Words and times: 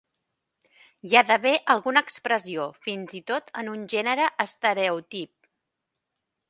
Hi 1.09 1.11
ha 1.19 1.23
d'haver 1.31 1.51
alguna 1.75 2.03
expressió, 2.07 2.65
fins 2.87 3.15
i 3.21 3.23
tot 3.35 3.55
en 3.63 3.73
un 3.77 3.85
gènere 3.97 4.27
estereotip. 4.49 5.35